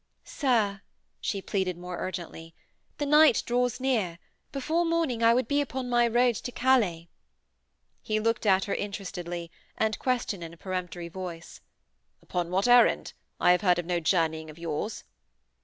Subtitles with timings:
[0.23, 0.81] 'Sir,'
[1.19, 2.55] she pleaded more urgently,
[2.97, 4.17] 'the night draws near.
[4.51, 7.07] Before morning I would be upon my road to Calais.'
[8.01, 11.61] He looked at her interestedly, and questioned in a peremptory voice:
[12.23, 13.13] 'Upon what errand?
[13.39, 15.03] I have heard of no journeying of yours.'